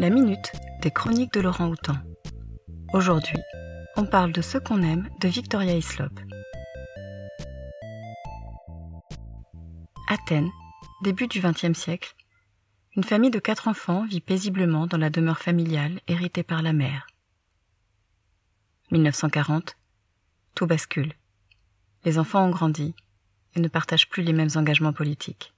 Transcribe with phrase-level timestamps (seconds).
[0.00, 0.52] La minute
[0.82, 1.94] des chroniques de Laurent Houtan.
[2.92, 3.38] Aujourd'hui,
[3.96, 6.10] on parle de ce qu'on aime de Victoria Hislop.
[10.08, 10.50] Athènes,
[11.02, 12.16] début du XXe siècle,
[12.96, 17.06] une famille de quatre enfants vit paisiblement dans la demeure familiale héritée par la mère.
[18.90, 19.76] 1940,
[20.56, 21.14] tout bascule.
[22.04, 22.96] Les enfants ont grandi
[23.54, 25.54] et ne partagent plus les mêmes engagements politiques.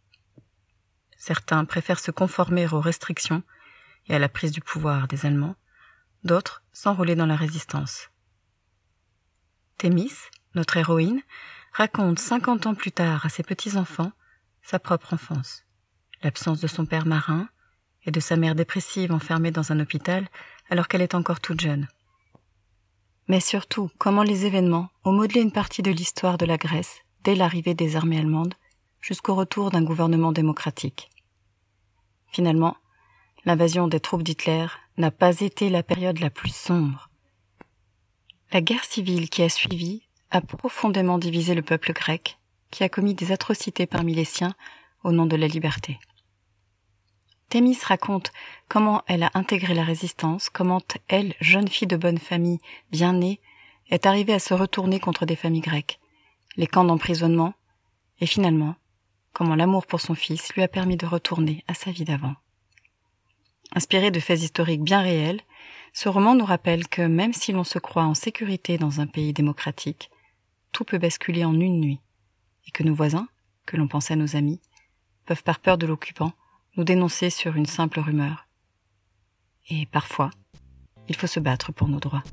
[1.16, 3.42] Certains préfèrent se conformer aux restrictions
[4.08, 5.56] et à la prise du pouvoir des Allemands,
[6.24, 8.10] d'autres s'enrôler dans la résistance.
[9.78, 10.12] Thémis,
[10.54, 11.22] notre héroïne,
[11.72, 14.12] raconte cinquante ans plus tard à ses petits-enfants
[14.62, 15.64] sa propre enfance,
[16.22, 17.48] l'absence de son père marin
[18.04, 20.28] et de sa mère dépressive enfermée dans un hôpital
[20.70, 21.86] alors qu'elle est encore toute jeune.
[23.28, 27.34] Mais surtout, comment les événements ont modelé une partie de l'histoire de la Grèce dès
[27.34, 28.54] l'arrivée des armées allemandes
[29.00, 31.10] jusqu'au retour d'un gouvernement démocratique.
[32.28, 32.76] Finalement,
[33.46, 34.66] l'invasion des troupes d'Hitler
[34.98, 37.08] n'a pas été la période la plus sombre.
[38.52, 42.38] La guerre civile qui a suivi a profondément divisé le peuple grec,
[42.70, 44.54] qui a commis des atrocités parmi les siens
[45.04, 45.98] au nom de la liberté.
[47.48, 48.32] Thémis raconte
[48.68, 52.58] comment elle a intégré la résistance, comment elle, jeune fille de bonne famille,
[52.90, 53.40] bien née,
[53.90, 56.00] est arrivée à se retourner contre des familles grecques,
[56.56, 57.54] les camps d'emprisonnement,
[58.20, 58.74] et finalement,
[59.32, 62.34] comment l'amour pour son fils lui a permis de retourner à sa vie d'avant.
[63.76, 65.42] Inspiré de faits historiques bien réels,
[65.92, 69.34] ce roman nous rappelle que même si l'on se croit en sécurité dans un pays
[69.34, 70.10] démocratique,
[70.72, 72.00] tout peut basculer en une nuit,
[72.66, 73.28] et que nos voisins,
[73.66, 74.62] que l'on pensait nos amis,
[75.26, 76.32] peuvent par peur de l'occupant
[76.78, 78.46] nous dénoncer sur une simple rumeur.
[79.68, 80.30] Et parfois,
[81.10, 82.24] il faut se battre pour nos droits.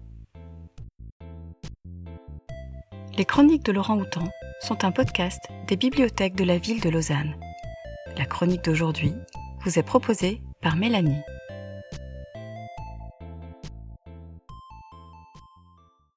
[3.18, 4.30] Les chroniques de Laurent Houtan
[4.62, 7.38] sont un podcast des bibliothèques de la ville de Lausanne.
[8.16, 9.14] La chronique d'aujourd'hui
[9.66, 11.22] vous est proposée par Mélanie.